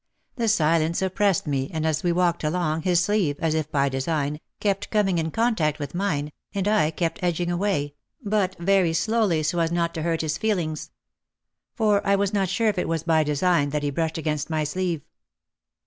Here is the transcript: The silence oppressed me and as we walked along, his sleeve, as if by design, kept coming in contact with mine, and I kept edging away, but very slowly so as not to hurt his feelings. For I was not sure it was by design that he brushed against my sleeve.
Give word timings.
The 0.35 0.47
silence 0.47 0.99
oppressed 1.03 1.45
me 1.45 1.69
and 1.71 1.85
as 1.85 2.01
we 2.01 2.11
walked 2.11 2.43
along, 2.43 2.81
his 2.81 3.03
sleeve, 3.03 3.37
as 3.39 3.53
if 3.53 3.71
by 3.71 3.87
design, 3.87 4.39
kept 4.59 4.89
coming 4.89 5.19
in 5.19 5.29
contact 5.29 5.77
with 5.77 5.93
mine, 5.93 6.31
and 6.55 6.67
I 6.67 6.89
kept 6.89 7.21
edging 7.21 7.51
away, 7.51 7.93
but 8.19 8.55
very 8.57 8.93
slowly 8.93 9.43
so 9.43 9.59
as 9.59 9.71
not 9.71 9.93
to 9.93 10.01
hurt 10.01 10.21
his 10.21 10.39
feelings. 10.39 10.89
For 11.75 12.01
I 12.03 12.15
was 12.15 12.33
not 12.33 12.49
sure 12.49 12.73
it 12.75 12.87
was 12.87 13.03
by 13.03 13.23
design 13.23 13.69
that 13.69 13.83
he 13.83 13.91
brushed 13.91 14.17
against 14.17 14.49
my 14.49 14.63
sleeve. 14.63 15.03